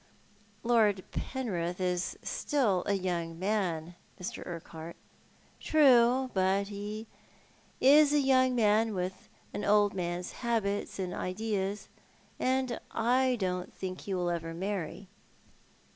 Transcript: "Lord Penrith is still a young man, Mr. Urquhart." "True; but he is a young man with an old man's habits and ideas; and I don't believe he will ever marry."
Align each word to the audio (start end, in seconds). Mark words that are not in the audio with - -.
"Lord 0.71 1.03
Penrith 1.11 1.79
is 1.79 2.17
still 2.23 2.81
a 2.87 2.93
young 2.95 3.37
man, 3.37 3.93
Mr. 4.19 4.43
Urquhart." 4.47 4.95
"True; 5.59 6.31
but 6.33 6.69
he 6.69 7.05
is 7.79 8.11
a 8.11 8.17
young 8.19 8.55
man 8.55 8.95
with 8.95 9.29
an 9.53 9.63
old 9.63 9.93
man's 9.93 10.31
habits 10.31 10.97
and 10.97 11.13
ideas; 11.13 11.87
and 12.39 12.79
I 12.89 13.35
don't 13.35 13.79
believe 13.79 13.99
he 13.99 14.15
will 14.15 14.31
ever 14.31 14.55
marry." 14.55 15.07